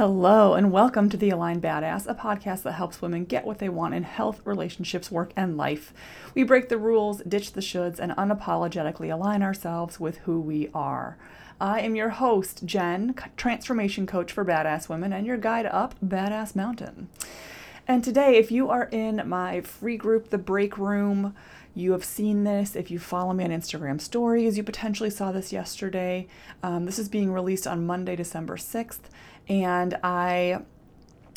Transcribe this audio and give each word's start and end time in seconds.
Hello, 0.00 0.54
and 0.54 0.72
welcome 0.72 1.10
to 1.10 1.18
The 1.18 1.28
Aligned 1.28 1.60
Badass, 1.60 2.06
a 2.06 2.14
podcast 2.14 2.62
that 2.62 2.72
helps 2.72 3.02
women 3.02 3.26
get 3.26 3.44
what 3.44 3.58
they 3.58 3.68
want 3.68 3.92
in 3.92 4.02
health, 4.02 4.40
relationships, 4.46 5.10
work, 5.10 5.30
and 5.36 5.58
life. 5.58 5.92
We 6.34 6.42
break 6.42 6.70
the 6.70 6.78
rules, 6.78 7.20
ditch 7.28 7.52
the 7.52 7.60
shoulds, 7.60 7.98
and 7.98 8.12
unapologetically 8.12 9.12
align 9.12 9.42
ourselves 9.42 10.00
with 10.00 10.16
who 10.20 10.40
we 10.40 10.70
are. 10.72 11.18
I 11.60 11.80
am 11.80 11.96
your 11.96 12.08
host, 12.08 12.64
Jen, 12.64 13.14
transformation 13.36 14.06
coach 14.06 14.32
for 14.32 14.42
badass 14.42 14.88
women, 14.88 15.12
and 15.12 15.26
your 15.26 15.36
guide 15.36 15.66
up 15.66 15.94
Badass 16.02 16.56
Mountain. 16.56 17.10
And 17.86 18.02
today, 18.02 18.36
if 18.36 18.50
you 18.50 18.70
are 18.70 18.84
in 18.84 19.28
my 19.28 19.60
free 19.60 19.98
group, 19.98 20.30
The 20.30 20.38
Break 20.38 20.78
Room, 20.78 21.34
you 21.74 21.92
have 21.92 22.04
seen 22.04 22.44
this. 22.44 22.74
If 22.74 22.90
you 22.90 22.98
follow 22.98 23.32
me 23.32 23.44
on 23.44 23.50
Instagram 23.50 24.00
stories, 24.00 24.56
you 24.56 24.62
potentially 24.62 25.10
saw 25.10 25.32
this 25.32 25.52
yesterday. 25.52 26.26
Um, 26.62 26.86
this 26.86 26.98
is 26.98 27.08
being 27.08 27.32
released 27.32 27.66
on 27.66 27.86
Monday, 27.86 28.16
December 28.16 28.56
6th. 28.56 29.00
And 29.48 29.98
I 30.02 30.62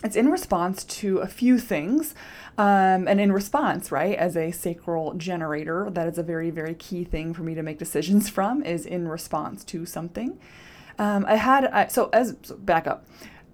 it's 0.03 0.17
in 0.17 0.29
response 0.29 0.83
to 0.83 1.19
a 1.19 1.27
few 1.27 1.57
things. 1.57 2.13
Um, 2.57 3.07
and 3.07 3.21
in 3.21 3.31
response, 3.31 3.89
right, 3.89 4.17
as 4.17 4.35
a 4.35 4.51
sacral 4.51 5.13
generator, 5.13 5.89
that 5.89 6.07
is 6.07 6.17
a 6.17 6.23
very, 6.23 6.49
very 6.49 6.73
key 6.73 7.05
thing 7.05 7.33
for 7.33 7.41
me 7.41 7.55
to 7.55 7.63
make 7.63 7.79
decisions 7.79 8.29
from, 8.37 8.63
is 8.63 8.85
in 8.85 9.07
response 9.07 9.63
to 9.65 9.85
something. 9.85 10.37
Um, 10.99 11.25
I 11.27 11.35
had, 11.35 11.65
I, 11.65 11.87
so 11.87 12.09
as, 12.11 12.35
so 12.43 12.57
back 12.57 12.85
up 12.85 13.05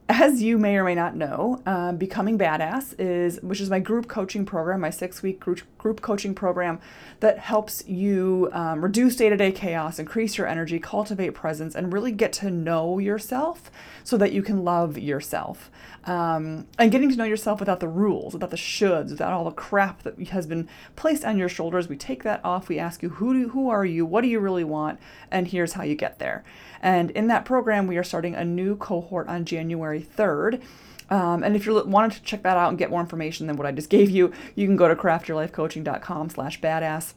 as 0.09 0.41
you 0.41 0.57
may 0.57 0.75
or 0.75 0.83
may 0.83 0.95
not 0.95 1.15
know, 1.15 1.61
um, 1.67 1.97
Becoming 1.97 2.37
Badass 2.37 2.95
is, 2.99 3.39
which 3.43 3.61
is 3.61 3.69
my 3.69 3.79
group 3.79 4.07
coaching 4.07 4.43
program, 4.43 4.81
my 4.81 4.89
six 4.89 5.21
week 5.21 5.39
group, 5.39 5.61
group 5.79 6.01
coaching 6.01 6.35
program 6.35 6.79
that 7.21 7.39
helps 7.39 7.87
you 7.87 8.49
um, 8.51 8.83
reduce 8.83 9.15
day 9.15 9.29
to 9.29 9.35
day 9.35 9.51
chaos, 9.51 9.97
increase 9.97 10.37
your 10.37 10.45
energy, 10.45 10.77
cultivate 10.77 11.33
presence, 11.33 11.73
and 11.73 11.91
really 11.91 12.11
get 12.11 12.31
to 12.33 12.51
know 12.51 12.99
yourself 12.99 13.71
so 14.03 14.15
that 14.17 14.31
you 14.31 14.43
can 14.43 14.63
love 14.63 14.99
yourself. 14.99 15.71
Um, 16.05 16.67
and 16.77 16.91
getting 16.91 17.09
to 17.09 17.15
know 17.15 17.23
yourself 17.23 17.59
without 17.59 17.79
the 17.79 17.87
rules, 17.87 18.33
without 18.33 18.51
the 18.51 18.57
shoulds, 18.57 19.09
without 19.09 19.33
all 19.33 19.45
the 19.45 19.51
crap 19.51 20.03
that 20.03 20.19
has 20.29 20.45
been 20.45 20.67
placed 20.95 21.25
on 21.25 21.37
your 21.37 21.49
shoulders. 21.49 21.87
We 21.87 21.97
take 21.97 22.23
that 22.23 22.41
off. 22.43 22.69
We 22.69 22.77
ask 22.77 23.01
you, 23.01 23.09
who, 23.09 23.33
do, 23.33 23.49
who 23.49 23.69
are 23.69 23.85
you? 23.85 24.05
What 24.05 24.21
do 24.21 24.27
you 24.27 24.39
really 24.39 24.63
want? 24.63 24.99
And 25.31 25.47
here's 25.47 25.73
how 25.73 25.83
you 25.83 25.95
get 25.95 26.19
there. 26.19 26.43
And 26.81 27.11
in 27.11 27.27
that 27.27 27.45
program, 27.45 27.87
we 27.87 27.97
are 27.97 28.03
starting 28.03 28.35
a 28.35 28.45
new 28.45 28.75
cohort 28.75 29.27
on 29.27 29.45
January 29.45 30.01
3rd. 30.01 30.61
Um, 31.09 31.43
and 31.43 31.55
if 31.55 31.65
you 31.65 31.83
wanted 31.85 32.13
to 32.13 32.23
check 32.23 32.43
that 32.43 32.57
out 32.57 32.69
and 32.69 32.77
get 32.77 32.89
more 32.89 33.01
information 33.01 33.47
than 33.47 33.55
what 33.57 33.65
I 33.65 33.71
just 33.71 33.89
gave 33.97 34.09
you, 34.09 34.31
you 34.55 34.67
can 34.67 34.75
go 34.75 34.87
to 34.87 34.95
craftyourlifecoaching.com 34.95 36.29
slash 36.29 36.61
badass. 36.61 37.13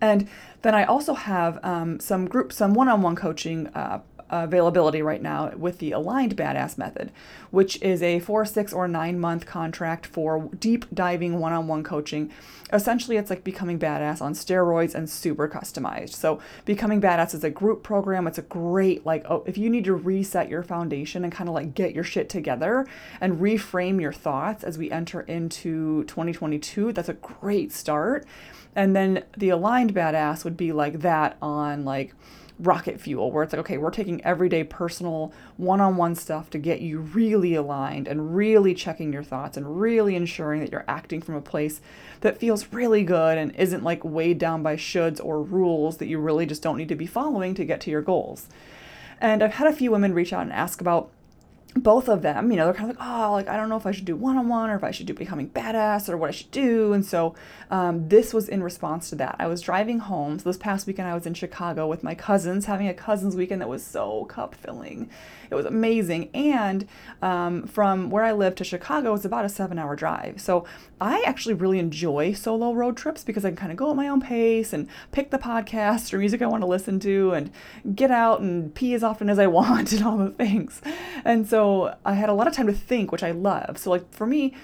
And 0.00 0.28
then 0.62 0.74
I 0.74 0.84
also 0.84 1.14
have 1.14 1.62
um, 1.62 2.00
some 2.00 2.26
group, 2.26 2.52
some 2.52 2.72
one-on-one 2.74 3.16
coaching 3.16 3.66
uh, 3.68 4.00
availability 4.30 5.02
right 5.02 5.20
now 5.20 5.50
with 5.56 5.78
the 5.78 5.92
Aligned 5.92 6.36
Badass 6.36 6.78
Method, 6.78 7.10
which 7.50 7.80
is 7.82 8.02
a 8.02 8.20
four, 8.20 8.44
six, 8.44 8.72
or 8.72 8.88
nine 8.88 9.18
month 9.18 9.46
contract 9.46 10.06
for 10.06 10.48
deep 10.58 10.86
diving 10.94 11.38
one 11.38 11.52
on 11.52 11.66
one 11.66 11.82
coaching. 11.82 12.30
Essentially, 12.72 13.16
it's 13.16 13.30
like 13.30 13.42
becoming 13.42 13.78
badass 13.78 14.22
on 14.22 14.32
steroids 14.32 14.94
and 14.94 15.10
super 15.10 15.48
customized. 15.48 16.14
So, 16.14 16.40
becoming 16.64 17.00
badass 17.00 17.34
is 17.34 17.42
a 17.42 17.50
group 17.50 17.82
program. 17.82 18.26
It's 18.28 18.38
a 18.38 18.42
great, 18.42 19.04
like, 19.04 19.24
oh, 19.28 19.42
if 19.46 19.58
you 19.58 19.68
need 19.68 19.84
to 19.84 19.94
reset 19.94 20.48
your 20.48 20.62
foundation 20.62 21.24
and 21.24 21.32
kind 21.32 21.48
of 21.48 21.54
like 21.54 21.74
get 21.74 21.94
your 21.94 22.04
shit 22.04 22.28
together 22.28 22.86
and 23.20 23.40
reframe 23.40 24.00
your 24.00 24.12
thoughts 24.12 24.62
as 24.62 24.78
we 24.78 24.90
enter 24.90 25.22
into 25.22 26.04
2022, 26.04 26.92
that's 26.92 27.08
a 27.08 27.14
great 27.14 27.72
start. 27.72 28.24
And 28.76 28.94
then 28.94 29.24
the 29.36 29.48
aligned 29.48 29.94
badass 29.94 30.44
would 30.44 30.56
be 30.56 30.72
like 30.72 31.00
that 31.00 31.36
on 31.42 31.84
like 31.84 32.14
rocket 32.60 33.00
fuel 33.00 33.30
where 33.30 33.42
it's 33.42 33.52
like 33.52 33.60
okay 33.60 33.78
we're 33.78 33.90
taking 33.90 34.22
everyday 34.24 34.62
personal 34.62 35.32
one-on-one 35.56 36.14
stuff 36.14 36.50
to 36.50 36.58
get 36.58 36.80
you 36.80 36.98
really 36.98 37.54
aligned 37.54 38.06
and 38.06 38.34
really 38.36 38.74
checking 38.74 39.12
your 39.12 39.22
thoughts 39.22 39.56
and 39.56 39.80
really 39.80 40.14
ensuring 40.14 40.60
that 40.60 40.70
you're 40.70 40.84
acting 40.86 41.20
from 41.20 41.34
a 41.34 41.40
place 41.40 41.80
that 42.20 42.38
feels 42.38 42.72
really 42.72 43.02
good 43.02 43.38
and 43.38 43.54
isn't 43.56 43.82
like 43.82 44.04
weighed 44.04 44.38
down 44.38 44.62
by 44.62 44.76
shoulds 44.76 45.24
or 45.24 45.42
rules 45.42 45.96
that 45.96 46.06
you 46.06 46.18
really 46.18 46.46
just 46.46 46.62
don't 46.62 46.76
need 46.76 46.88
to 46.88 46.94
be 46.94 47.06
following 47.06 47.54
to 47.54 47.64
get 47.64 47.80
to 47.80 47.90
your 47.90 48.02
goals. 48.02 48.46
And 49.20 49.42
i've 49.42 49.54
had 49.54 49.66
a 49.66 49.72
few 49.72 49.90
women 49.90 50.14
reach 50.14 50.32
out 50.32 50.42
and 50.42 50.52
ask 50.52 50.80
about 50.80 51.10
both 51.76 52.08
of 52.08 52.22
them, 52.22 52.50
you 52.50 52.56
know, 52.56 52.64
they're 52.64 52.74
kind 52.74 52.90
of 52.90 52.96
like, 52.96 53.06
oh, 53.06 53.32
like 53.32 53.48
I 53.48 53.56
don't 53.56 53.68
know 53.68 53.76
if 53.76 53.86
I 53.86 53.92
should 53.92 54.04
do 54.04 54.16
one 54.16 54.36
on 54.36 54.48
one 54.48 54.70
or 54.70 54.76
if 54.76 54.82
I 54.82 54.90
should 54.90 55.06
do 55.06 55.14
becoming 55.14 55.48
badass 55.50 56.08
or 56.08 56.16
what 56.16 56.28
I 56.28 56.32
should 56.32 56.50
do. 56.50 56.92
And 56.92 57.06
so 57.06 57.34
um, 57.70 58.08
this 58.08 58.34
was 58.34 58.48
in 58.48 58.62
response 58.62 59.08
to 59.10 59.16
that. 59.16 59.36
I 59.38 59.46
was 59.46 59.60
driving 59.60 60.00
home. 60.00 60.40
So 60.40 60.48
this 60.48 60.56
past 60.56 60.88
weekend, 60.88 61.08
I 61.08 61.14
was 61.14 61.26
in 61.26 61.34
Chicago 61.34 61.86
with 61.86 62.02
my 62.02 62.14
cousins, 62.14 62.66
having 62.66 62.88
a 62.88 62.94
cousins 62.94 63.36
weekend 63.36 63.60
that 63.60 63.68
was 63.68 63.84
so 63.84 64.24
cup 64.24 64.54
filling. 64.56 65.08
It 65.48 65.54
was 65.54 65.64
amazing. 65.64 66.30
And 66.34 66.88
um, 67.22 67.66
from 67.66 68.10
where 68.10 68.24
I 68.24 68.32
live 68.32 68.56
to 68.56 68.64
Chicago, 68.64 69.14
it's 69.14 69.24
about 69.24 69.44
a 69.44 69.48
seven 69.48 69.78
hour 69.78 69.94
drive. 69.94 70.40
So 70.40 70.64
I 71.00 71.22
actually 71.24 71.54
really 71.54 71.78
enjoy 71.78 72.32
solo 72.32 72.72
road 72.72 72.96
trips 72.96 73.22
because 73.22 73.44
I 73.44 73.50
can 73.50 73.56
kind 73.56 73.72
of 73.72 73.78
go 73.78 73.90
at 73.90 73.96
my 73.96 74.08
own 74.08 74.20
pace 74.20 74.72
and 74.72 74.88
pick 75.12 75.30
the 75.30 75.38
podcast 75.38 76.12
or 76.12 76.18
music 76.18 76.42
I 76.42 76.46
want 76.46 76.62
to 76.62 76.66
listen 76.66 76.98
to 77.00 77.32
and 77.32 77.50
get 77.94 78.10
out 78.10 78.40
and 78.40 78.74
pee 78.74 78.94
as 78.94 79.04
often 79.04 79.30
as 79.30 79.38
I 79.38 79.46
want 79.60 79.92
and 79.92 80.04
all 80.04 80.18
the 80.18 80.30
things. 80.30 80.80
And 81.24 81.48
so 81.48 81.59
so 81.60 81.94
I 82.06 82.14
had 82.14 82.30
a 82.30 82.32
lot 82.32 82.46
of 82.46 82.54
time 82.54 82.68
to 82.68 82.72
think, 82.72 83.12
which 83.12 83.22
I 83.22 83.32
love. 83.32 83.76
So 83.76 83.90
like 83.90 84.10
for 84.14 84.26
me, 84.26 84.54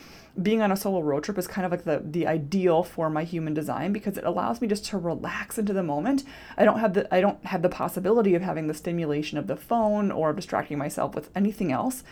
being 0.43 0.63
on 0.63 0.73
a 0.73 0.77
solo 0.79 1.01
road 1.01 1.25
trip 1.25 1.37
is 1.37 1.47
kind 1.47 1.67
of 1.67 1.71
like 1.71 1.85
the 1.85 2.01
the 2.03 2.27
ideal 2.27 2.83
for 2.83 3.11
my 3.11 3.23
human 3.23 3.53
design 3.53 3.93
because 3.93 4.17
it 4.17 4.25
allows 4.25 4.63
me 4.63 4.67
just 4.67 4.87
to 4.87 4.97
relax 4.97 5.59
into 5.59 5.75
the 5.75 5.83
moment. 5.83 6.25
I 6.57 6.65
don't 6.65 6.79
have 6.79 6.95
the 6.95 7.15
I 7.15 7.21
don't 7.21 7.45
have 7.45 7.61
the 7.61 7.69
possibility 7.69 8.35
of 8.35 8.41
having 8.41 8.67
the 8.67 8.73
stimulation 8.73 9.37
of 9.37 9.47
the 9.47 9.57
phone 9.57 10.11
or 10.11 10.33
distracting 10.33 10.79
myself 10.79 11.15
with 11.15 11.29
anything 11.35 11.71
else. 11.71 12.03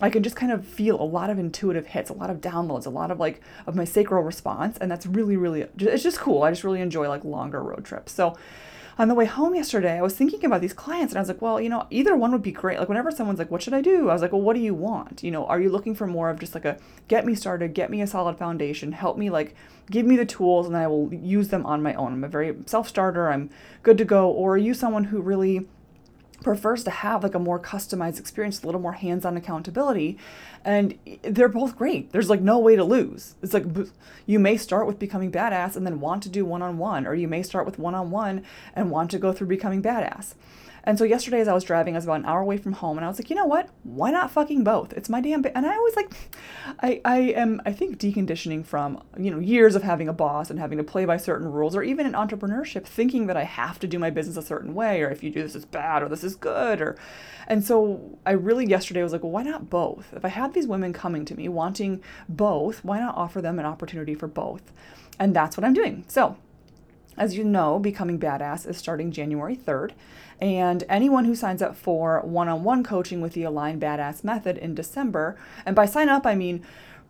I 0.00 0.10
can 0.10 0.24
just 0.24 0.34
kind 0.34 0.50
of 0.50 0.66
feel 0.66 1.00
a 1.00 1.06
lot 1.18 1.30
of 1.30 1.38
intuitive 1.38 1.86
hits, 1.86 2.10
a 2.10 2.14
lot 2.14 2.28
of 2.28 2.40
downloads, 2.40 2.86
a 2.86 2.90
lot 2.90 3.12
of 3.12 3.20
like 3.20 3.40
of 3.68 3.76
my 3.76 3.84
sacral 3.84 4.24
response, 4.24 4.78
and 4.78 4.90
that's 4.90 5.06
really 5.06 5.36
really 5.36 5.60
it's 5.78 6.02
just 6.02 6.18
cool. 6.18 6.42
I 6.42 6.50
just 6.50 6.64
really 6.64 6.80
enjoy 6.80 7.08
like 7.08 7.22
longer 7.22 7.62
road 7.62 7.84
trips. 7.84 8.10
So 8.10 8.36
on 8.96 9.08
the 9.08 9.14
way 9.14 9.24
home 9.24 9.54
yesterday, 9.54 9.98
I 9.98 10.02
was 10.02 10.14
thinking 10.14 10.44
about 10.44 10.60
these 10.60 10.72
clients 10.72 11.12
and 11.12 11.18
I 11.18 11.20
was 11.20 11.28
like, 11.28 11.42
well, 11.42 11.60
you 11.60 11.68
know, 11.68 11.86
either 11.90 12.16
one 12.16 12.30
would 12.32 12.42
be 12.42 12.52
great. 12.52 12.78
Like 12.78 12.88
whenever 12.88 13.10
someone's 13.10 13.38
like, 13.38 13.50
what 13.50 13.62
should 13.62 13.74
I 13.74 13.80
do? 13.80 14.08
I 14.08 14.12
was 14.12 14.22
like, 14.22 14.32
well, 14.32 14.40
what 14.40 14.54
do 14.54 14.60
you 14.60 14.74
want? 14.74 15.22
You 15.22 15.30
know, 15.30 15.46
are 15.46 15.60
you 15.60 15.68
looking 15.68 15.94
for 15.94 16.06
more 16.06 16.30
of 16.30 16.38
just 16.38 16.54
like 16.54 16.64
a 16.64 16.78
get 17.08 17.26
me 17.26 17.34
started, 17.34 17.74
get 17.74 17.90
me 17.90 18.02
a 18.02 18.06
solid 18.06 18.38
foundation, 18.38 18.92
help 18.92 19.18
me 19.18 19.30
like 19.30 19.54
give 19.90 20.06
me 20.06 20.16
the 20.16 20.24
tools 20.24 20.66
and 20.66 20.76
I 20.76 20.86
will 20.86 21.12
use 21.12 21.48
them 21.48 21.66
on 21.66 21.82
my 21.82 21.94
own. 21.94 22.12
I'm 22.12 22.24
a 22.24 22.28
very 22.28 22.56
self-starter. 22.66 23.28
I'm 23.28 23.50
good 23.82 23.98
to 23.98 24.04
go. 24.04 24.30
Or 24.30 24.54
are 24.54 24.58
you 24.58 24.74
someone 24.74 25.04
who 25.04 25.20
really 25.20 25.66
prefers 26.42 26.84
to 26.84 26.90
have 26.90 27.22
like 27.22 27.34
a 27.34 27.38
more 27.38 27.58
customized 27.58 28.18
experience, 28.18 28.62
a 28.62 28.66
little 28.66 28.80
more 28.80 28.92
hands-on 28.92 29.36
accountability, 29.36 30.18
and 30.64 30.98
they're 31.22 31.48
both 31.48 31.76
great. 31.76 32.12
There's 32.12 32.30
like 32.30 32.40
no 32.40 32.58
way 32.58 32.76
to 32.76 32.84
lose. 32.84 33.34
It's 33.42 33.54
like 33.54 33.64
you 34.26 34.38
may 34.38 34.56
start 34.56 34.86
with 34.86 34.98
becoming 34.98 35.30
badass 35.30 35.76
and 35.76 35.86
then 35.86 36.00
want 36.00 36.22
to 36.24 36.28
do 36.28 36.44
one-on-one, 36.44 37.06
or 37.06 37.14
you 37.14 37.28
may 37.28 37.42
start 37.42 37.66
with 37.66 37.78
one-on-one 37.78 38.44
and 38.74 38.90
want 38.90 39.10
to 39.12 39.18
go 39.18 39.32
through 39.32 39.48
becoming 39.48 39.82
badass. 39.82 40.34
And 40.84 40.98
so 40.98 41.04
yesterday, 41.04 41.40
as 41.40 41.48
I 41.48 41.54
was 41.54 41.64
driving, 41.64 41.94
I 41.94 41.98
was 41.98 42.04
about 42.04 42.20
an 42.20 42.26
hour 42.26 42.40
away 42.40 42.58
from 42.58 42.74
home, 42.74 42.98
and 42.98 43.04
I 43.04 43.08
was 43.08 43.18
like, 43.18 43.30
you 43.30 43.36
know 43.36 43.46
what? 43.46 43.70
Why 43.82 44.10
not 44.10 44.30
fucking 44.30 44.64
both? 44.64 44.92
It's 44.92 45.08
my 45.08 45.20
damn. 45.20 45.42
Ba-. 45.42 45.56
And 45.56 45.66
I 45.66 45.74
always 45.74 45.96
like, 45.96 46.14
I 46.80 47.00
I 47.04 47.18
am 47.18 47.60
I 47.64 47.72
think 47.72 47.98
deconditioning 47.98 48.64
from 48.64 49.02
you 49.18 49.30
know 49.30 49.38
years 49.38 49.74
of 49.74 49.82
having 49.82 50.08
a 50.08 50.12
boss 50.12 50.50
and 50.50 50.58
having 50.58 50.78
to 50.78 50.84
play 50.84 51.04
by 51.04 51.16
certain 51.16 51.50
rules, 51.50 51.74
or 51.74 51.82
even 51.82 52.06
in 52.06 52.12
entrepreneurship, 52.12 52.84
thinking 52.84 53.26
that 53.26 53.36
I 53.36 53.44
have 53.44 53.78
to 53.80 53.86
do 53.86 53.98
my 53.98 54.10
business 54.10 54.36
a 54.36 54.42
certain 54.42 54.74
way, 54.74 55.02
or 55.02 55.10
if 55.10 55.22
you 55.22 55.30
do 55.30 55.42
this 55.42 55.54
is 55.54 55.64
bad, 55.64 56.02
or 56.02 56.08
this 56.08 56.22
is 56.22 56.36
good, 56.36 56.80
or. 56.80 56.96
And 57.46 57.62
so 57.62 58.18
I 58.24 58.32
really 58.32 58.66
yesterday 58.66 59.02
was 59.02 59.12
like, 59.12 59.22
well, 59.22 59.32
why 59.32 59.42
not 59.42 59.68
both? 59.68 60.12
If 60.14 60.24
I 60.24 60.28
had 60.28 60.54
these 60.54 60.66
women 60.66 60.92
coming 60.92 61.24
to 61.26 61.34
me 61.34 61.48
wanting 61.48 62.02
both, 62.28 62.84
why 62.84 62.98
not 63.00 63.16
offer 63.16 63.42
them 63.42 63.58
an 63.58 63.66
opportunity 63.66 64.14
for 64.14 64.26
both? 64.26 64.72
And 65.18 65.36
that's 65.36 65.56
what 65.56 65.64
I'm 65.64 65.74
doing. 65.74 66.04
So 66.08 66.36
as 67.16 67.36
you 67.36 67.44
know, 67.44 67.78
Becoming 67.78 68.18
Badass 68.18 68.68
is 68.68 68.76
starting 68.76 69.10
January 69.10 69.56
3rd, 69.56 69.92
and 70.40 70.84
anyone 70.88 71.24
who 71.24 71.34
signs 71.34 71.62
up 71.62 71.76
for 71.76 72.20
one 72.22 72.48
on 72.48 72.64
one 72.64 72.82
coaching 72.82 73.20
with 73.20 73.32
the 73.32 73.44
Align 73.44 73.78
Badass 73.80 74.24
method 74.24 74.58
in 74.58 74.74
December, 74.74 75.36
and 75.64 75.76
by 75.76 75.86
sign 75.86 76.08
up, 76.08 76.26
I 76.26 76.34
mean 76.34 76.64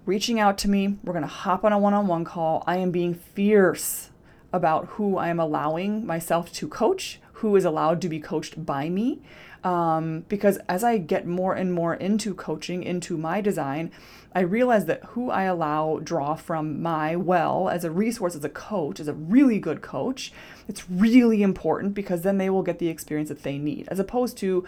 reaching 0.06 0.38
out 0.38 0.58
to 0.58 0.68
me, 0.68 0.96
we're 1.02 1.12
to 1.22 1.26
hop 1.26 1.64
on 1.64 1.72
a 1.72 1.78
one 1.78 1.94
on 1.94 2.06
one 2.06 2.24
call. 2.24 2.62
I 2.66 2.76
am 2.76 2.90
being 2.90 3.14
fierce 3.14 4.10
about 4.52 4.86
who 4.90 5.16
I 5.16 5.28
am 5.28 5.40
allowing 5.40 6.06
myself 6.06 6.52
to 6.52 6.68
coach, 6.68 7.20
who 7.34 7.56
is 7.56 7.64
allowed 7.64 8.00
to 8.02 8.08
be 8.08 8.20
coached 8.20 8.64
by 8.64 8.88
me. 8.88 9.20
Um, 9.64 10.26
because 10.28 10.58
as 10.68 10.84
I 10.84 10.98
get 10.98 11.26
more 11.26 11.54
and 11.54 11.72
more 11.72 11.94
into 11.94 12.34
coaching, 12.34 12.82
into 12.82 13.16
my 13.16 13.40
design, 13.40 13.90
I 14.34 14.40
realize 14.40 14.84
that 14.86 15.02
who 15.10 15.30
I 15.30 15.44
allow 15.44 16.00
draw 16.02 16.34
from 16.34 16.82
my 16.82 17.16
well 17.16 17.70
as 17.70 17.82
a 17.82 17.90
resource, 17.90 18.36
as 18.36 18.44
a 18.44 18.50
coach, 18.50 19.00
as 19.00 19.08
a 19.08 19.14
really 19.14 19.58
good 19.58 19.80
coach, 19.80 20.32
it's 20.68 20.90
really 20.90 21.42
important 21.42 21.94
because 21.94 22.22
then 22.22 22.36
they 22.36 22.50
will 22.50 22.62
get 22.62 22.78
the 22.78 22.88
experience 22.88 23.30
that 23.30 23.42
they 23.42 23.56
need, 23.56 23.88
as 23.88 23.98
opposed 23.98 24.36
to, 24.38 24.66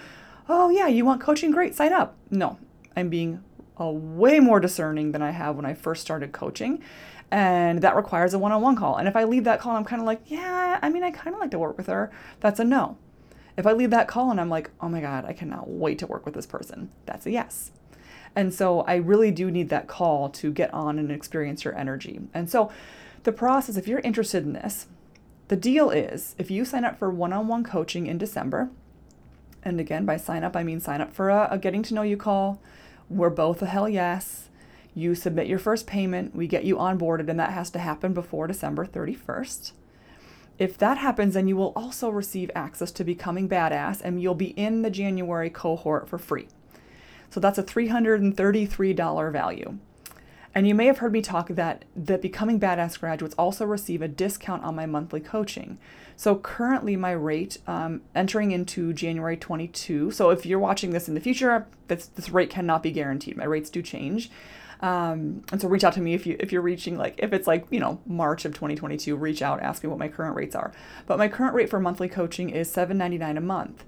oh 0.48 0.70
yeah, 0.70 0.86
you 0.86 1.04
want 1.04 1.20
coaching? 1.20 1.50
Great, 1.50 1.74
sign 1.74 1.92
up. 1.92 2.16
No, 2.30 2.58
I'm 2.96 3.10
being 3.10 3.44
a 3.76 3.90
way 3.90 4.40
more 4.40 4.60
discerning 4.60 5.12
than 5.12 5.20
I 5.20 5.30
have 5.30 5.56
when 5.56 5.66
I 5.66 5.74
first 5.74 6.00
started 6.00 6.32
coaching. 6.32 6.82
And 7.30 7.82
that 7.82 7.96
requires 7.96 8.34
a 8.34 8.38
one 8.38 8.52
on 8.52 8.62
one 8.62 8.76
call. 8.76 8.96
And 8.96 9.08
if 9.08 9.16
I 9.16 9.24
leave 9.24 9.44
that 9.44 9.60
call, 9.60 9.74
I'm 9.76 9.84
kind 9.84 10.00
of 10.00 10.06
like, 10.06 10.22
yeah, 10.26 10.78
I 10.80 10.88
mean, 10.88 11.02
I 11.02 11.10
kind 11.10 11.34
of 11.34 11.40
like 11.40 11.50
to 11.50 11.58
work 11.58 11.76
with 11.76 11.88
her. 11.88 12.12
That's 12.40 12.60
a 12.60 12.64
no. 12.64 12.96
If 13.56 13.66
I 13.66 13.72
leave 13.72 13.90
that 13.90 14.08
call 14.08 14.30
and 14.30 14.40
I'm 14.40 14.50
like, 14.50 14.70
oh 14.80 14.88
my 14.88 15.00
God, 15.00 15.24
I 15.24 15.32
cannot 15.32 15.68
wait 15.68 15.98
to 16.00 16.06
work 16.06 16.24
with 16.24 16.34
this 16.34 16.46
person, 16.46 16.90
that's 17.06 17.26
a 17.26 17.30
yes. 17.30 17.72
And 18.34 18.52
so 18.52 18.82
I 18.82 18.96
really 18.96 19.30
do 19.30 19.50
need 19.50 19.70
that 19.70 19.88
call 19.88 20.28
to 20.28 20.52
get 20.52 20.72
on 20.74 20.98
and 20.98 21.10
experience 21.10 21.64
your 21.64 21.76
energy. 21.76 22.20
And 22.34 22.50
so 22.50 22.70
the 23.22 23.32
process, 23.32 23.76
if 23.76 23.88
you're 23.88 24.00
interested 24.00 24.44
in 24.44 24.52
this, 24.52 24.86
the 25.48 25.56
deal 25.56 25.90
is 25.90 26.34
if 26.38 26.50
you 26.50 26.64
sign 26.64 26.84
up 26.84 26.98
for 26.98 27.10
one 27.10 27.32
on 27.32 27.48
one 27.48 27.64
coaching 27.64 28.06
in 28.06 28.18
December, 28.18 28.68
and 29.62 29.80
again, 29.80 30.04
by 30.04 30.16
sign 30.16 30.44
up, 30.44 30.54
I 30.54 30.62
mean 30.62 30.80
sign 30.80 31.00
up 31.00 31.14
for 31.14 31.30
a, 31.30 31.48
a 31.50 31.58
getting 31.58 31.82
to 31.84 31.94
know 31.94 32.02
you 32.02 32.16
call. 32.16 32.60
We're 33.08 33.30
both 33.30 33.62
a 33.62 33.66
hell 33.66 33.88
yes. 33.88 34.48
You 34.94 35.14
submit 35.14 35.46
your 35.46 35.58
first 35.58 35.86
payment, 35.86 36.34
we 36.34 36.46
get 36.46 36.64
you 36.64 36.76
onboarded, 36.76 37.28
and 37.28 37.38
that 37.38 37.52
has 37.52 37.70
to 37.70 37.78
happen 37.78 38.14
before 38.14 38.46
December 38.46 38.86
31st. 38.86 39.72
If 40.58 40.78
that 40.78 40.98
happens, 40.98 41.34
then 41.34 41.48
you 41.48 41.56
will 41.56 41.72
also 41.76 42.08
receive 42.08 42.50
access 42.54 42.90
to 42.92 43.04
Becoming 43.04 43.48
Badass 43.48 44.00
and 44.02 44.22
you'll 44.22 44.34
be 44.34 44.50
in 44.50 44.82
the 44.82 44.90
January 44.90 45.50
cohort 45.50 46.08
for 46.08 46.18
free. 46.18 46.48
So 47.28 47.40
that's 47.40 47.58
a 47.58 47.62
$333 47.62 49.32
value. 49.32 49.78
And 50.54 50.66
you 50.66 50.74
may 50.74 50.86
have 50.86 50.98
heard 50.98 51.12
me 51.12 51.20
talk 51.20 51.48
that 51.48 51.84
that 51.94 52.22
Becoming 52.22 52.58
Badass 52.58 52.98
graduates 52.98 53.34
also 53.36 53.66
receive 53.66 54.00
a 54.00 54.08
discount 54.08 54.64
on 54.64 54.74
my 54.74 54.86
monthly 54.86 55.20
coaching. 55.20 55.76
So 56.16 56.36
currently, 56.36 56.96
my 56.96 57.10
rate 57.10 57.58
um, 57.66 58.00
entering 58.14 58.52
into 58.52 58.94
January 58.94 59.36
22. 59.36 60.12
So 60.12 60.30
if 60.30 60.46
you're 60.46 60.58
watching 60.58 60.92
this 60.92 61.08
in 61.08 61.14
the 61.14 61.20
future, 61.20 61.66
this 61.88 62.06
this 62.06 62.30
rate 62.30 62.48
cannot 62.48 62.82
be 62.82 62.90
guaranteed. 62.90 63.36
My 63.36 63.44
rates 63.44 63.68
do 63.68 63.82
change. 63.82 64.30
Um, 64.80 65.42
and 65.50 65.60
so 65.60 65.68
reach 65.68 65.84
out 65.84 65.94
to 65.94 66.00
me 66.00 66.14
if 66.14 66.26
you 66.26 66.36
if 66.38 66.52
you're 66.52 66.62
reaching 66.62 66.96
like 66.98 67.14
if 67.18 67.32
it's 67.32 67.46
like 67.46 67.66
you 67.70 67.80
know 67.80 68.00
March 68.06 68.44
of 68.44 68.52
2022 68.52 69.16
reach 69.16 69.40
out 69.40 69.62
ask 69.62 69.82
me 69.82 69.88
what 69.88 69.98
my 69.98 70.08
current 70.08 70.36
rates 70.36 70.54
are. 70.54 70.72
But 71.06 71.18
my 71.18 71.28
current 71.28 71.54
rate 71.54 71.70
for 71.70 71.80
monthly 71.80 72.08
coaching 72.08 72.50
is 72.50 72.70
7.99 72.70 73.38
a 73.38 73.40
month. 73.40 73.84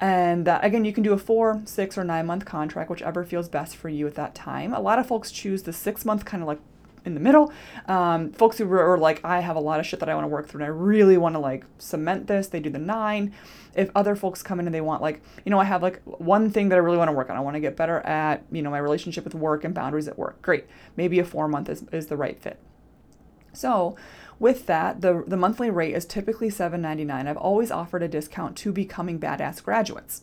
And 0.00 0.48
uh, 0.48 0.58
again 0.62 0.84
you 0.84 0.92
can 0.92 1.02
do 1.02 1.12
a 1.12 1.18
four 1.18 1.60
six 1.64 1.98
or 1.98 2.04
nine 2.04 2.26
month 2.26 2.44
contract 2.44 2.90
whichever 2.90 3.24
feels 3.24 3.48
best 3.48 3.76
for 3.76 3.88
you 3.88 4.06
at 4.06 4.14
that 4.14 4.34
time. 4.34 4.72
A 4.72 4.80
lot 4.80 4.98
of 4.98 5.06
folks 5.06 5.30
choose 5.30 5.64
the 5.64 5.72
six 5.72 6.04
month 6.04 6.24
kind 6.24 6.42
of 6.42 6.46
like 6.46 6.60
in 7.04 7.14
the 7.14 7.20
middle. 7.20 7.52
Um, 7.86 8.32
folks 8.32 8.58
who 8.58 8.72
are 8.72 8.98
like, 8.98 9.20
I 9.24 9.40
have 9.40 9.56
a 9.56 9.60
lot 9.60 9.80
of 9.80 9.86
shit 9.86 10.00
that 10.00 10.08
I 10.08 10.14
want 10.14 10.24
to 10.24 10.28
work 10.28 10.48
through 10.48 10.60
and 10.62 10.66
I 10.66 10.74
really 10.74 11.16
want 11.16 11.34
to 11.34 11.38
like 11.38 11.64
cement 11.78 12.26
this, 12.26 12.48
they 12.48 12.60
do 12.60 12.70
the 12.70 12.78
nine. 12.78 13.34
If 13.74 13.90
other 13.94 14.16
folks 14.16 14.42
come 14.42 14.60
in 14.60 14.66
and 14.66 14.74
they 14.74 14.80
want 14.80 15.02
like, 15.02 15.22
you 15.44 15.50
know, 15.50 15.58
I 15.58 15.64
have 15.64 15.82
like 15.82 16.02
one 16.04 16.50
thing 16.50 16.68
that 16.70 16.76
I 16.76 16.78
really 16.78 16.98
want 16.98 17.08
to 17.08 17.12
work 17.12 17.30
on. 17.30 17.36
I 17.36 17.40
want 17.40 17.54
to 17.54 17.60
get 17.60 17.76
better 17.76 18.00
at, 18.00 18.44
you 18.50 18.62
know, 18.62 18.70
my 18.70 18.78
relationship 18.78 19.24
with 19.24 19.34
work 19.34 19.64
and 19.64 19.74
boundaries 19.74 20.08
at 20.08 20.18
work. 20.18 20.42
Great. 20.42 20.66
Maybe 20.96 21.18
a 21.18 21.24
four 21.24 21.48
month 21.48 21.68
is, 21.68 21.84
is 21.92 22.08
the 22.08 22.16
right 22.16 22.40
fit. 22.40 22.58
So 23.52 23.96
with 24.38 24.66
that, 24.66 25.02
the, 25.02 25.22
the 25.26 25.36
monthly 25.36 25.70
rate 25.70 25.94
is 25.94 26.06
typically 26.06 26.48
$7.99. 26.48 27.28
I've 27.28 27.36
always 27.36 27.70
offered 27.70 28.02
a 28.02 28.08
discount 28.08 28.56
to 28.58 28.72
becoming 28.72 29.20
badass 29.20 29.62
graduates. 29.62 30.22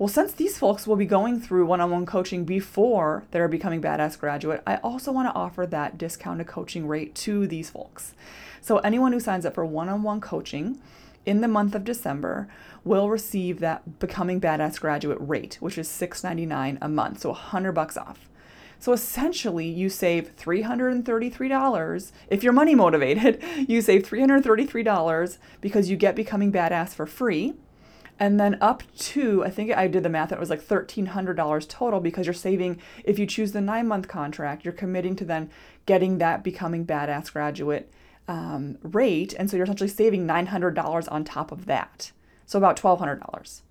Well, 0.00 0.08
since 0.08 0.32
these 0.32 0.56
folks 0.56 0.86
will 0.86 0.96
be 0.96 1.04
going 1.04 1.40
through 1.40 1.66
one 1.66 1.82
on 1.82 1.90
one 1.90 2.06
coaching 2.06 2.46
before 2.46 3.24
they're 3.32 3.48
becoming 3.48 3.82
Badass 3.82 4.18
Graduate, 4.18 4.62
I 4.66 4.76
also 4.76 5.12
want 5.12 5.28
to 5.28 5.34
offer 5.34 5.66
that 5.66 5.98
discounted 5.98 6.46
coaching 6.46 6.88
rate 6.88 7.14
to 7.16 7.46
these 7.46 7.68
folks. 7.68 8.14
So, 8.62 8.78
anyone 8.78 9.12
who 9.12 9.20
signs 9.20 9.44
up 9.44 9.54
for 9.54 9.66
one 9.66 9.90
on 9.90 10.02
one 10.02 10.22
coaching 10.22 10.80
in 11.26 11.42
the 11.42 11.48
month 11.48 11.74
of 11.74 11.84
December 11.84 12.48
will 12.82 13.10
receive 13.10 13.60
that 13.60 13.98
Becoming 13.98 14.40
Badass 14.40 14.80
Graduate 14.80 15.18
rate, 15.20 15.58
which 15.60 15.76
is 15.76 15.86
$6.99 15.86 16.78
a 16.80 16.88
month, 16.88 17.20
so 17.20 17.28
100 17.28 17.72
bucks 17.72 17.98
off. 17.98 18.26
So 18.78 18.94
essentially, 18.94 19.66
you 19.66 19.90
save 19.90 20.34
$333. 20.34 22.12
If 22.30 22.42
you're 22.42 22.54
money 22.54 22.74
motivated, 22.74 23.44
you 23.68 23.82
save 23.82 24.08
$333 24.08 25.36
because 25.60 25.90
you 25.90 25.98
get 25.98 26.16
Becoming 26.16 26.50
Badass 26.50 26.94
for 26.94 27.04
free 27.04 27.52
and 28.20 28.38
then 28.38 28.56
up 28.60 28.82
to 28.96 29.42
i 29.44 29.50
think 29.50 29.72
i 29.76 29.88
did 29.88 30.02
the 30.04 30.08
math 30.08 30.30
and 30.30 30.36
it 30.36 30.40
was 30.40 30.50
like 30.50 30.62
$1300 30.62 31.68
total 31.68 31.98
because 31.98 32.26
you're 32.26 32.34
saving 32.34 32.80
if 33.04 33.18
you 33.18 33.26
choose 33.26 33.52
the 33.52 33.60
nine 33.60 33.88
month 33.88 34.06
contract 34.06 34.64
you're 34.64 34.72
committing 34.72 35.16
to 35.16 35.24
then 35.24 35.50
getting 35.86 36.18
that 36.18 36.44
becoming 36.44 36.86
badass 36.86 37.32
graduate 37.32 37.90
um, 38.28 38.78
rate 38.82 39.34
and 39.36 39.50
so 39.50 39.56
you're 39.56 39.64
essentially 39.64 39.88
saving 39.88 40.26
$900 40.26 41.08
on 41.10 41.24
top 41.24 41.50
of 41.50 41.66
that 41.66 42.12
so 42.46 42.58
about 42.58 42.80
$1200 42.80 43.62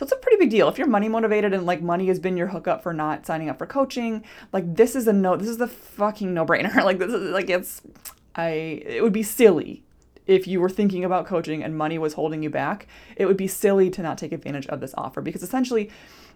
so 0.00 0.04
it's 0.04 0.12
a 0.12 0.16
pretty 0.16 0.38
big 0.38 0.48
deal. 0.48 0.66
If 0.70 0.78
you're 0.78 0.86
money 0.86 1.10
motivated 1.10 1.52
and 1.52 1.66
like 1.66 1.82
money 1.82 2.06
has 2.06 2.18
been 2.18 2.38
your 2.38 2.46
hookup 2.46 2.82
for 2.82 2.94
not 2.94 3.26
signing 3.26 3.50
up 3.50 3.58
for 3.58 3.66
coaching, 3.66 4.24
like 4.50 4.74
this 4.74 4.96
is 4.96 5.06
a 5.06 5.12
no 5.12 5.36
this 5.36 5.46
is 5.46 5.58
the 5.58 5.66
fucking 5.68 6.32
no-brainer. 6.32 6.74
like 6.84 6.98
this 6.98 7.12
is 7.12 7.30
like 7.32 7.50
it's 7.50 7.82
I 8.34 8.48
it 8.48 9.02
would 9.02 9.12
be 9.12 9.22
silly 9.22 9.82
if 10.30 10.46
you 10.46 10.60
were 10.60 10.70
thinking 10.70 11.04
about 11.04 11.26
coaching 11.26 11.60
and 11.64 11.76
money 11.76 11.98
was 11.98 12.12
holding 12.12 12.40
you 12.44 12.50
back, 12.50 12.86
it 13.16 13.26
would 13.26 13.36
be 13.36 13.48
silly 13.48 13.90
to 13.90 14.00
not 14.00 14.16
take 14.16 14.30
advantage 14.30 14.68
of 14.68 14.78
this 14.78 14.94
offer 14.96 15.20
because 15.20 15.42
essentially, 15.42 15.90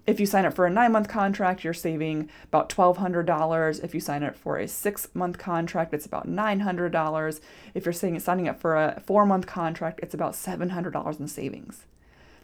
if 0.04 0.18
you 0.18 0.26
sign 0.26 0.44
up 0.44 0.52
for 0.52 0.66
a 0.66 0.70
nine 0.70 0.90
month 0.90 1.08
contract, 1.08 1.62
you're 1.62 1.72
saving 1.72 2.28
about 2.44 2.68
$1,200. 2.68 3.84
If 3.84 3.94
you 3.94 4.00
sign 4.00 4.24
up 4.24 4.34
for 4.34 4.58
a 4.58 4.66
six 4.66 5.06
month 5.14 5.38
contract, 5.38 5.94
it's 5.94 6.04
about 6.04 6.28
$900. 6.28 7.40
If 7.72 7.86
you're 7.86 7.92
saying, 7.92 8.18
signing 8.18 8.48
up 8.48 8.60
for 8.60 8.76
a 8.76 9.00
four 9.06 9.24
month 9.24 9.46
contract, 9.46 10.00
it's 10.02 10.12
about 10.12 10.32
$700 10.32 11.20
in 11.20 11.28
savings. 11.28 11.86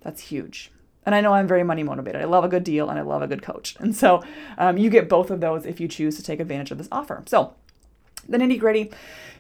That's 0.03 0.23
huge. 0.23 0.71
And 1.05 1.15
I 1.17 1.21
know 1.21 1.35
I'm 1.35 1.49
very 1.49 1.65
money 1.65 1.83
motivated. 1.83 2.23
I 2.23 2.27
love 2.27 2.45
a 2.45 2.49
good 2.49 2.65
deal 2.65 2.89
and 2.89 2.99
I 2.99 3.03
love 3.03 3.23
a 3.23 3.27
good 3.27 3.43
coach. 3.43 3.75
And 3.81 3.95
so 3.97 4.23
um, 4.57 4.79
you 4.79 4.89
get 4.89 5.09
both 5.09 5.31
of 5.31 5.41
those 5.41 5.67
if 5.67 5.81
you 5.81 5.89
choose 5.89 6.17
to 6.17 6.23
take 6.23 6.39
advantage 6.39 6.71
of 6.71 6.79
this 6.79 6.89
offer. 6.93 7.25
So 7.27 7.55
the 8.31 8.39
nitty 8.39 8.59
gritty. 8.59 8.91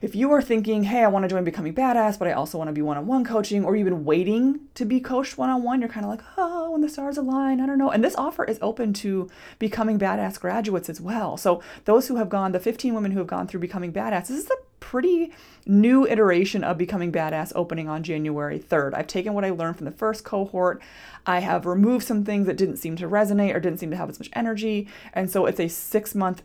If 0.02 0.14
you 0.14 0.32
are 0.32 0.40
thinking, 0.40 0.84
hey, 0.84 1.04
I 1.04 1.08
want 1.08 1.24
to 1.24 1.28
join 1.28 1.44
Becoming 1.44 1.74
Badass, 1.74 2.18
but 2.18 2.26
I 2.26 2.32
also 2.32 2.56
want 2.56 2.68
to 2.68 2.72
be 2.72 2.80
one 2.80 2.96
on 2.96 3.06
one 3.06 3.22
coaching, 3.22 3.64
or 3.64 3.76
you've 3.76 3.84
been 3.84 4.04
waiting 4.04 4.60
to 4.74 4.86
be 4.86 4.98
coached 4.98 5.36
one 5.36 5.50
on 5.50 5.62
one, 5.62 5.80
you're 5.80 5.90
kind 5.90 6.06
of 6.06 6.10
like, 6.10 6.22
oh, 6.38 6.70
when 6.70 6.80
the 6.80 6.88
stars 6.88 7.18
align, 7.18 7.60
I 7.60 7.66
don't 7.66 7.78
know. 7.78 7.90
And 7.90 8.02
this 8.02 8.16
offer 8.16 8.44
is 8.44 8.58
open 8.62 8.94
to 8.94 9.28
Becoming 9.58 9.98
Badass 9.98 10.40
graduates 10.40 10.88
as 10.88 11.00
well. 11.00 11.36
So 11.36 11.62
those 11.84 12.08
who 12.08 12.16
have 12.16 12.30
gone, 12.30 12.52
the 12.52 12.60
15 12.60 12.94
women 12.94 13.12
who 13.12 13.18
have 13.18 13.26
gone 13.26 13.46
through 13.46 13.60
Becoming 13.60 13.92
Badass, 13.92 14.28
this 14.28 14.44
is 14.44 14.50
a 14.50 14.56
pretty 14.80 15.32
new 15.66 16.06
iteration 16.06 16.64
of 16.64 16.78
Becoming 16.78 17.12
Badass 17.12 17.52
opening 17.54 17.88
on 17.88 18.02
January 18.02 18.58
3rd. 18.58 18.94
I've 18.94 19.06
taken 19.06 19.34
what 19.34 19.44
I 19.44 19.50
learned 19.50 19.76
from 19.76 19.84
the 19.84 19.92
first 19.92 20.24
cohort. 20.24 20.80
I 21.26 21.40
have 21.40 21.66
removed 21.66 22.06
some 22.06 22.24
things 22.24 22.46
that 22.46 22.56
didn't 22.56 22.78
seem 22.78 22.96
to 22.96 23.06
resonate 23.06 23.54
or 23.54 23.60
didn't 23.60 23.80
seem 23.80 23.90
to 23.90 23.96
have 23.98 24.08
as 24.08 24.18
much 24.18 24.30
energy. 24.32 24.88
And 25.12 25.30
so 25.30 25.44
it's 25.44 25.60
a 25.60 25.68
six 25.68 26.14
month 26.14 26.42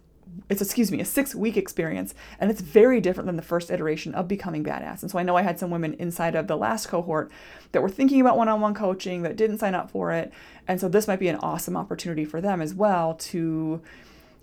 it's 0.50 0.62
excuse 0.62 0.92
me 0.92 1.00
a 1.00 1.06
six 1.06 1.34
week 1.34 1.58
experience 1.58 2.14
and 2.40 2.52
it's 2.52 2.62
very 2.62 3.02
different 3.02 3.26
than 3.26 3.36
the 3.36 3.42
first 3.42 3.72
iteration 3.72 4.14
of 4.14 4.28
becoming 4.28 4.64
badass. 4.64 5.02
And 5.02 5.12
so 5.12 5.18
i 5.18 5.24
know 5.24 5.36
i 5.36 5.42
had 5.42 5.60
some 5.60 5.72
women 5.72 5.94
inside 5.96 6.36
of 6.36 6.48
the 6.48 6.58
last 6.58 6.88
cohort 6.88 7.32
that 7.72 7.82
were 7.82 7.90
thinking 7.90 8.22
about 8.22 8.38
one-on-one 8.38 8.74
coaching 8.74 9.24
that 9.24 9.36
didn't 9.36 9.60
sign 9.60 9.76
up 9.76 9.92
for 9.92 10.12
it. 10.12 10.32
And 10.68 10.80
so 10.80 10.88
this 10.88 11.08
might 11.08 11.20
be 11.20 11.28
an 11.28 11.38
awesome 11.38 11.78
opportunity 11.78 12.26
for 12.26 12.42
them 12.42 12.62
as 12.62 12.74
well 12.74 13.16
to 13.16 13.82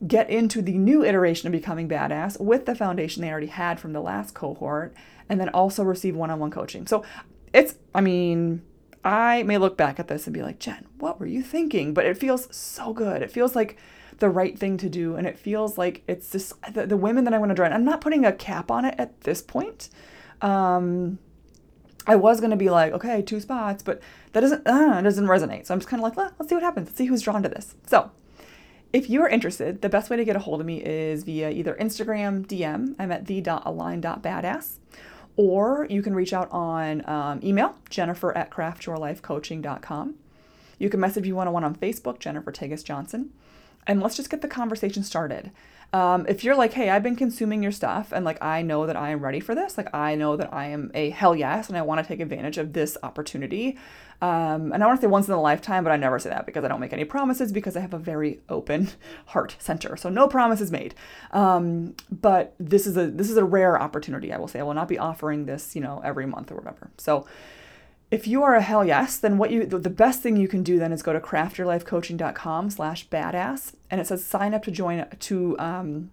get 0.07 0.29
into 0.29 0.61
the 0.61 0.77
new 0.77 1.05
iteration 1.05 1.47
of 1.47 1.53
becoming 1.53 1.89
badass 1.89 2.41
with 2.41 2.67
the 2.67 2.75
foundation 2.75 3.23
they 3.23 3.31
already 3.31 3.47
had 3.47 3.79
from 3.79 3.93
the 3.93 4.01
last 4.01 4.35
cohort 4.35 4.93
and 5.29 5.39
then 5.39 5.49
also 5.51 5.85
receive 5.85 6.17
one-on-one 6.17 6.51
coaching. 6.51 6.87
So 6.87 7.05
it's 7.53 7.75
i 7.95 8.01
mean 8.01 8.63
i 9.05 9.43
may 9.43 9.59
look 9.59 9.77
back 9.77 10.01
at 10.01 10.09
this 10.09 10.27
and 10.27 10.33
be 10.33 10.41
like 10.43 10.59
jen 10.59 10.87
what 11.03 11.19
were 11.19 11.27
you 11.27 11.43
thinking? 11.43 11.93
But 11.93 12.07
it 12.07 12.17
feels 12.17 12.55
so 12.55 12.93
good. 12.93 13.23
It 13.23 13.31
feels 13.31 13.57
like 13.57 13.77
the 14.23 14.31
right 14.31 14.57
thing 14.57 14.77
to 14.79 14.89
do. 14.89 15.17
And 15.17 15.27
it 15.27 15.37
feels 15.37 15.77
like 15.77 16.03
it's 16.07 16.31
just 16.31 16.55
the, 16.73 16.87
the 16.87 16.97
women 16.97 17.25
that 17.25 17.35
I 17.35 17.39
want 17.39 17.51
to 17.51 17.57
join. 17.57 17.73
I'm 17.73 17.85
not 17.85 18.01
putting 18.01 18.25
a 18.25 18.33
cap 18.33 18.71
on 18.71 18.85
it 18.85 18.95
at 18.99 19.23
this 19.23 19.43
point. 19.43 19.91
Um, 20.41 21.19
I 22.07 22.15
was 22.15 22.39
going 22.39 22.53
to 22.53 22.57
be 22.57 22.71
like, 22.71 22.93
okay, 22.93 23.21
two 23.21 23.41
spots, 23.41 23.83
but 23.83 24.01
that 24.33 24.41
doesn't, 24.41 24.65
uh, 24.65 25.03
doesn't 25.03 25.27
resonate. 25.27 25.67
So 25.67 25.75
I'm 25.75 25.81
just 25.81 25.89
kind 25.89 26.01
of 26.01 26.05
like, 26.05 26.17
let's 26.17 26.49
see 26.49 26.55
what 26.55 26.63
happens. 26.63 26.87
Let's 26.87 26.99
see 26.99 27.07
who's 27.07 27.23
drawn 27.23 27.43
to 27.43 27.49
this. 27.49 27.75
So 27.89 28.13
if 28.93 29.11
you 29.11 29.21
are 29.23 29.29
interested, 29.29 29.83
the 29.83 29.89
best 29.89 30.09
way 30.09 30.17
to 30.17 30.25
get 30.25 30.37
a 30.37 30.39
hold 30.39 30.61
of 30.61 30.67
me 30.67 30.81
is 30.85 31.25
via 31.25 31.51
either 31.51 31.77
Instagram 31.81 32.47
DM. 32.47 32.95
I'm 33.01 33.11
at 33.11 33.27
the.align.badass. 33.27 34.79
Or 35.35 35.89
you 35.91 36.01
can 36.01 36.15
reach 36.15 36.33
out 36.33 36.49
on 36.53 37.09
um, 37.09 37.41
email, 37.43 37.77
jennifer 37.91 38.37
at 38.37 38.51
craftyourlifecoaching.com. 38.53 40.15
You 40.79 40.91
can 40.91 41.01
message 41.01 41.25
me 41.25 41.33
one 41.33 41.49
on 41.49 41.53
one 41.55 41.65
on 41.65 41.75
Facebook, 41.75 42.21
Jennifer 42.21 42.53
Tegas 42.53 42.85
Johnson 42.85 43.33
and 43.87 44.01
let's 44.01 44.17
just 44.17 44.31
get 44.31 44.43
the 44.43 44.49
conversation 44.49 45.03
started. 45.03 45.51
Um, 45.95 46.25
if 46.27 46.43
you're 46.43 46.57
like, 46.57 46.73
hey, 46.73 46.89
I've 46.89 47.03
been 47.03 47.17
consuming 47.17 47.63
your 47.63 47.73
stuff 47.73 48.13
and 48.13 48.25
like 48.25 48.43
I 48.43 48.63
know 48.63 48.87
that 48.87 48.97
I 48.97 49.11
am 49.11 49.21
ready 49.21 49.41
for 49.41 49.55
this, 49.55 49.77
like 49.77 49.95
I 49.95 50.15
know 50.15 50.37
that 50.37 50.53
I 50.53 50.67
am 50.69 50.91
a 50.95 51.11
hell 51.11 51.37
yes 51.37 51.69
and 51.69 51.77
I 51.77 51.83
want 51.83 52.01
to 52.01 52.07
take 52.07 52.21
advantage 52.21 52.57
of 52.57 52.73
this 52.73 52.97
opportunity. 53.03 53.77
Um, 54.23 54.73
and 54.73 54.83
I 54.83 54.87
want 54.87 55.01
to 55.01 55.05
say 55.05 55.11
once 55.11 55.27
in 55.27 55.35
a 55.35 55.41
lifetime, 55.41 55.85
but 55.85 55.93
I 55.93 55.97
never 55.97 56.19
say 56.19 56.31
that 56.31 56.47
because 56.47 56.65
I 56.65 56.69
don't 56.69 56.81
make 56.81 56.95
any 56.95 57.05
promises 57.05 57.53
because 57.53 57.77
I 57.77 57.81
have 57.81 57.93
a 57.93 57.99
very 57.99 58.41
open 58.49 58.89
heart 59.27 59.57
center. 59.59 59.97
So 59.97 60.09
no 60.09 60.29
promises 60.29 60.71
made. 60.71 60.95
Um, 61.33 61.95
but 62.11 62.55
this 62.59 62.87
is 62.87 62.97
a 62.97 63.09
this 63.09 63.29
is 63.29 63.37
a 63.37 63.45
rare 63.45 63.81
opportunity. 63.81 64.33
I 64.33 64.39
will 64.39 64.49
say 64.49 64.61
I 64.61 64.63
will 64.63 64.75
not 64.75 64.89
be 64.89 64.99
offering 64.99 65.45
this, 65.45 65.75
you 65.75 65.83
know, 65.83 66.01
every 66.03 66.25
month 66.25 66.53
or 66.53 66.55
whatever. 66.55 66.91
So 66.97 67.27
if 68.13 68.27
you 68.27 68.43
are 68.43 68.55
a 68.55 68.61
hell 68.61 68.85
yes, 68.85 69.17
then 69.17 69.39
what 69.39 69.51
you 69.51 69.65
the 69.65 69.89
best 69.89 70.21
thing 70.21 70.37
you 70.37 70.47
can 70.47 70.63
do 70.63 70.79
then 70.79 70.93
is 70.93 71.03
go 71.03 71.15
to 71.15 71.19
craftyourlifecoaching.com 71.21 72.69
slash 72.69 73.09
badass 73.09 73.73
and 73.91 74.03
it 74.03 74.07
says 74.07 74.23
sign 74.23 74.53
up 74.53 74.63
to 74.65 74.71
join 74.71 75.07
to 75.19 75.59
um, 75.59 76.11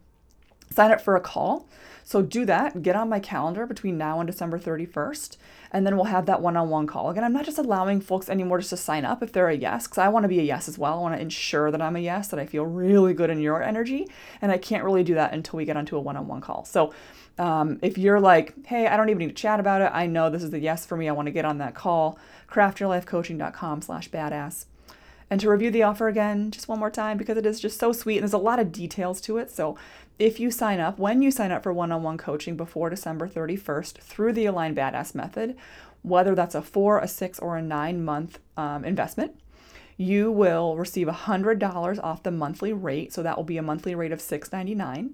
sign 0.72 0.92
up 0.92 1.02
for 1.02 1.16
a 1.16 1.22
call. 1.22 1.68
So 2.04 2.24
do 2.24 2.44
that, 2.46 2.82
get 2.82 2.96
on 2.96 3.08
my 3.08 3.20
calendar 3.20 3.68
between 3.68 3.98
now 3.98 4.20
and 4.20 4.26
December 4.26 4.58
31st, 4.58 5.38
and 5.72 5.86
then 5.86 5.96
we'll 5.96 6.06
have 6.06 6.26
that 6.26 6.42
one 6.42 6.58
on 6.58 6.70
one 6.70 6.88
call. 6.88 7.12
Again, 7.12 7.24
I'm 7.24 7.34
not 7.34 7.46
just 7.46 7.60
allowing 7.60 8.02
folks 8.02 8.30
anymore 8.30 8.58
just 8.58 8.72
to 8.72 8.78
sign 8.78 9.06
up 9.06 9.22
if 9.22 9.32
they're 9.32 9.50
a 9.50 9.56
yes, 9.56 9.86
because 9.86 10.00
I 10.00 10.08
want 10.08 10.24
to 10.24 10.28
be 10.28 10.40
a 10.40 10.44
yes 10.44 10.68
as 10.68 10.80
well. 10.80 10.98
I 10.98 11.02
want 11.02 11.16
to 11.16 11.22
ensure 11.22 11.70
that 11.70 11.84
I'm 11.84 11.96
a 11.96 12.00
yes, 12.00 12.30
that 12.30 12.40
I 12.40 12.48
feel 12.48 12.66
really 12.66 13.14
good 13.14 13.30
in 13.30 13.40
your 13.40 13.62
energy, 13.62 14.08
and 14.42 14.52
I 14.52 14.58
can't 14.58 14.84
really 14.84 15.04
do 15.04 15.14
that 15.14 15.34
until 15.34 15.58
we 15.58 15.66
get 15.66 15.78
onto 15.78 15.98
a 15.98 16.00
one 16.00 16.18
on 16.18 16.28
one 16.28 16.42
call. 16.42 16.66
So 16.66 16.96
um, 17.38 17.78
if 17.84 17.96
you're 17.96 18.20
like, 18.20 18.56
hey, 18.66 18.88
I 18.88 18.98
don't 18.98 19.10
even 19.10 19.20
need 19.20 19.28
to 19.28 19.34
chat 19.34 19.60
about 19.60 19.82
it, 19.82 19.92
I 19.94 20.08
know 20.08 20.32
this 20.32 20.42
is 20.42 20.52
a 20.52 20.60
yes 20.60 20.88
for 20.88 20.98
me, 20.98 21.08
I 21.10 21.12
want 21.12 21.28
to 21.28 21.32
get 21.32 21.46
on 21.46 21.60
that 21.60 21.76
call, 21.76 22.18
craftyourlifecoaching.com 22.50 23.84
slash 23.84 24.10
badass 24.10 24.66
and 25.30 25.40
to 25.42 25.50
review 25.50 25.72
the 25.72 25.84
offer 25.84 26.08
again 26.08 26.52
just 26.52 26.68
one 26.68 26.80
more 26.80 26.90
time 26.90 27.18
because 27.18 27.38
it 27.38 27.46
is 27.46 27.60
just 27.60 27.80
so 27.80 27.92
sweet 27.92 28.18
and 28.18 28.24
there's 28.24 28.34
a 28.34 28.38
lot 28.38 28.60
of 28.60 28.72
details 28.72 29.22
to 29.22 29.38
it. 29.38 29.52
So 29.52 29.78
if 30.18 30.40
you 30.40 30.52
sign 30.52 30.80
up, 30.80 30.98
when 31.00 31.22
you 31.22 31.32
sign 31.32 31.52
up 31.52 31.64
for 31.64 31.72
one 31.72 31.92
on 31.92 32.04
one 32.04 32.18
coaching 32.18 32.58
before 32.58 32.90
December 32.90 33.28
31st 33.28 33.98
through 34.00 34.34
the 34.34 34.46
Align 34.46 34.76
Badass 34.76 35.14
method, 35.14 35.56
whether 36.02 36.36
that's 36.36 36.56
a 36.56 36.62
four, 36.62 37.00
a 37.00 37.08
six, 37.08 37.40
or 37.40 37.58
a 37.58 37.62
nine 37.62 38.04
month 38.04 38.40
um, 38.58 38.84
investment, 38.84 39.40
you 39.98 40.32
will 40.32 40.78
receive 40.78 41.08
$100 41.08 42.04
off 42.04 42.24
the 42.24 42.32
monthly 42.32 42.74
rate. 42.74 43.14
So 43.14 43.22
that 43.22 43.36
will 43.36 43.44
be 43.44 43.58
a 43.58 43.62
monthly 43.62 43.96
rate 43.96 44.14
of 44.14 44.20
$6.99. 44.20 45.12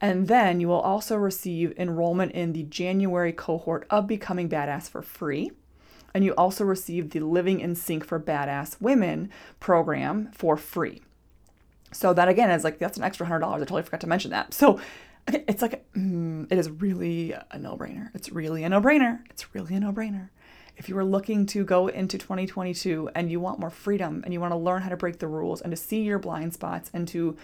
And 0.00 0.28
then 0.28 0.60
you 0.60 0.68
will 0.68 0.80
also 0.80 1.16
receive 1.16 1.72
enrollment 1.76 2.32
in 2.32 2.52
the 2.52 2.64
January 2.64 3.32
cohort 3.32 3.86
of 3.90 4.06
Becoming 4.06 4.48
Badass 4.48 4.88
for 4.88 5.02
free. 5.02 5.52
And 6.18 6.24
you 6.24 6.32
also 6.32 6.64
receive 6.64 7.10
the 7.10 7.20
Living 7.20 7.60
in 7.60 7.76
Sync 7.76 8.04
for 8.04 8.18
Badass 8.18 8.80
Women 8.80 9.30
program 9.60 10.32
for 10.32 10.56
free. 10.56 11.00
So 11.92 12.12
that 12.12 12.26
again 12.26 12.50
is 12.50 12.64
like 12.64 12.80
that's 12.80 12.98
an 12.98 13.04
extra 13.04 13.24
hundred 13.24 13.38
dollars. 13.38 13.62
I 13.62 13.66
totally 13.66 13.84
forgot 13.84 14.00
to 14.00 14.08
mention 14.08 14.32
that. 14.32 14.52
So 14.52 14.80
it's 15.28 15.62
like 15.62 15.88
mm, 15.92 16.50
it 16.50 16.58
is 16.58 16.70
really 16.70 17.36
a 17.52 17.56
no-brainer. 17.56 18.10
It's 18.16 18.32
really 18.32 18.64
a 18.64 18.68
no-brainer. 18.68 19.20
It's 19.30 19.54
really 19.54 19.76
a 19.76 19.78
no-brainer. 19.78 20.30
If 20.76 20.88
you 20.88 20.98
are 20.98 21.04
looking 21.04 21.46
to 21.46 21.64
go 21.64 21.86
into 21.86 22.18
2022 22.18 23.10
and 23.14 23.30
you 23.30 23.38
want 23.38 23.60
more 23.60 23.70
freedom 23.70 24.22
and 24.24 24.34
you 24.34 24.40
want 24.40 24.50
to 24.50 24.58
learn 24.58 24.82
how 24.82 24.88
to 24.88 24.96
break 24.96 25.20
the 25.20 25.28
rules 25.28 25.60
and 25.60 25.70
to 25.70 25.76
see 25.76 26.02
your 26.02 26.18
blind 26.18 26.52
spots 26.52 26.90
and 26.92 27.06
to 27.06 27.36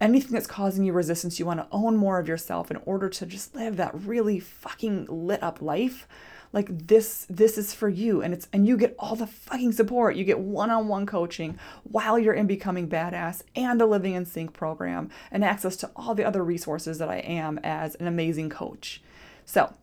anything 0.00 0.32
that's 0.32 0.46
causing 0.46 0.86
you 0.86 0.94
resistance, 0.94 1.38
you 1.38 1.44
want 1.44 1.60
to 1.60 1.66
own 1.70 1.98
more 1.98 2.18
of 2.18 2.28
yourself 2.28 2.70
in 2.70 2.78
order 2.86 3.10
to 3.10 3.26
just 3.26 3.54
live 3.54 3.76
that 3.76 3.94
really 3.94 4.40
fucking 4.40 5.04
lit 5.04 5.42
up 5.42 5.60
life 5.60 6.08
like 6.56 6.86
this 6.88 7.26
this 7.28 7.58
is 7.58 7.74
for 7.74 7.90
you. 7.90 8.22
And 8.22 8.32
it's 8.32 8.48
and 8.50 8.66
you 8.66 8.78
get 8.78 8.96
all 8.98 9.14
the 9.14 9.26
fucking 9.26 9.72
support. 9.72 10.16
You 10.16 10.24
get 10.24 10.40
one-on-one 10.40 11.04
coaching 11.04 11.58
while 11.84 12.18
you're 12.18 12.32
in 12.32 12.46
becoming 12.46 12.88
badass 12.88 13.42
and 13.54 13.78
the 13.78 13.84
living 13.84 14.14
in 14.14 14.24
sync 14.24 14.54
program 14.54 15.10
and 15.30 15.44
access 15.44 15.76
to 15.76 15.90
all 15.94 16.14
the 16.14 16.24
other 16.24 16.42
resources 16.42 16.96
that 16.96 17.10
i 17.10 17.18
am 17.18 17.60
as 17.62 17.94
an 17.96 18.06
amazing 18.06 18.48
coach. 18.48 19.02
So 19.44 19.74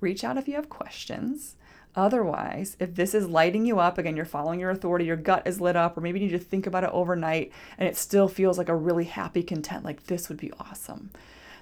reach 0.00 0.24
out 0.24 0.38
if 0.38 0.48
you 0.48 0.54
have 0.54 0.70
questions. 0.70 1.54
Otherwise, 1.94 2.76
if 2.78 2.94
this 2.94 3.14
is 3.14 3.26
lighting 3.26 3.64
you 3.64 3.78
up, 3.78 3.96
again, 3.96 4.16
you're 4.16 4.26
following 4.26 4.60
your 4.60 4.70
authority, 4.70 5.06
your 5.06 5.16
gut 5.16 5.46
is 5.46 5.62
lit 5.62 5.76
up, 5.76 5.96
or 5.96 6.02
maybe 6.02 6.20
you 6.20 6.26
need 6.26 6.32
to 6.32 6.38
think 6.38 6.66
about 6.66 6.84
it 6.84 6.90
overnight 6.92 7.50
and 7.78 7.88
it 7.88 7.96
still 7.96 8.28
feels 8.28 8.58
like 8.58 8.68
a 8.68 8.76
really 8.76 9.04
happy 9.04 9.42
content, 9.42 9.84
like 9.84 10.04
this 10.04 10.28
would 10.28 10.38
be 10.38 10.52
awesome 10.60 11.10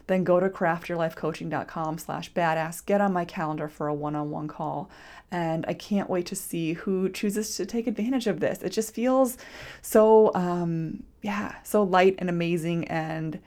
then 0.06 0.24
go 0.24 0.40
to 0.40 0.48
craftyourlifecoaching.com 0.48 1.98
slash 1.98 2.32
badass, 2.32 2.84
get 2.84 3.00
on 3.00 3.12
my 3.12 3.24
calendar 3.24 3.68
for 3.68 3.88
a 3.88 3.94
one-on-one 3.94 4.48
call. 4.48 4.90
And 5.30 5.64
I 5.66 5.74
can't 5.74 6.10
wait 6.10 6.26
to 6.26 6.36
see 6.36 6.74
who 6.74 7.08
chooses 7.08 7.56
to 7.56 7.66
take 7.66 7.86
advantage 7.86 8.26
of 8.26 8.40
this. 8.40 8.62
It 8.62 8.70
just 8.70 8.94
feels 8.94 9.36
so, 9.82 10.30
um, 10.34 11.02
yeah, 11.22 11.56
so 11.64 11.82
light 11.82 12.16
and 12.18 12.28
amazing. 12.28 12.86
And 12.88 13.40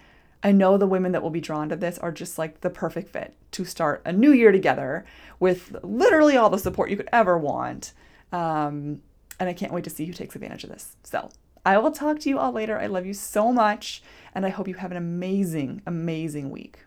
I 0.43 0.51
know 0.51 0.77
the 0.77 0.87
women 0.87 1.11
that 1.13 1.23
will 1.23 1.29
be 1.29 1.41
drawn 1.41 1.69
to 1.69 1.75
this 1.75 1.97
are 1.99 2.11
just 2.11 2.37
like 2.37 2.61
the 2.61 2.69
perfect 2.69 3.09
fit 3.09 3.33
to 3.51 3.65
start 3.65 4.01
a 4.05 4.11
new 4.11 4.31
year 4.31 4.51
together 4.51 5.05
with 5.39 5.75
literally 5.83 6.35
all 6.35 6.49
the 6.49 6.57
support 6.57 6.89
you 6.89 6.97
could 6.97 7.09
ever 7.13 7.37
want. 7.37 7.93
Um, 8.31 9.01
and 9.39 9.47
I 9.47 9.53
can't 9.53 9.71
wait 9.71 9.83
to 9.83 9.89
see 9.89 10.05
who 10.05 10.13
takes 10.13 10.35
advantage 10.35 10.63
of 10.63 10.71
this. 10.71 10.95
So 11.03 11.29
I 11.67 11.77
will 11.79 11.91
talk 11.91 12.19
to 12.19 12.29
you 12.29 12.39
all 12.39 12.53
later. 12.53 12.79
I 12.79 12.87
love 12.87 13.05
you 13.05 13.13
so 13.13 13.51
much, 13.51 14.01
and 14.33 14.45
I 14.45 14.49
hope 14.49 14.69
you 14.69 14.75
have 14.75 14.91
an 14.91 14.95
amazing, 14.95 15.81
amazing 15.85 16.49
week. 16.49 16.85